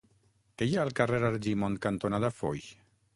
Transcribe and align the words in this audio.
Què 0.61 0.67
hi 0.69 0.77
ha 0.77 0.79
al 0.85 0.93
carrer 0.99 1.19
Argimon 1.29 1.77
cantonada 1.85 2.35
Foix? 2.39 2.67